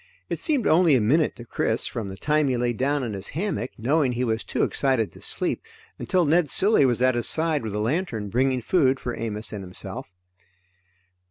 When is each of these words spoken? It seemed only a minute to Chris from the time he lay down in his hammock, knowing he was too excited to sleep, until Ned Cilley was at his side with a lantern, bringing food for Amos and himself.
It 0.31 0.39
seemed 0.39 0.65
only 0.65 0.95
a 0.95 0.99
minute 0.99 1.35
to 1.35 1.45
Chris 1.45 1.85
from 1.85 2.07
the 2.07 2.17
time 2.17 2.47
he 2.47 2.57
lay 2.57 2.73
down 2.73 3.03
in 3.03 3.13
his 3.13 3.27
hammock, 3.37 3.69
knowing 3.77 4.13
he 4.13 4.23
was 4.23 4.43
too 4.43 4.63
excited 4.63 5.11
to 5.11 5.21
sleep, 5.21 5.61
until 5.99 6.25
Ned 6.25 6.49
Cilley 6.49 6.87
was 6.87 7.03
at 7.03 7.13
his 7.13 7.29
side 7.29 7.61
with 7.61 7.75
a 7.75 7.79
lantern, 7.79 8.27
bringing 8.29 8.61
food 8.61 8.99
for 8.99 9.15
Amos 9.15 9.53
and 9.53 9.63
himself. 9.63 10.09